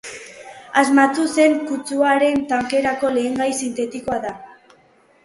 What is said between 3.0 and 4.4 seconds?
lehen gai sintetikoa da.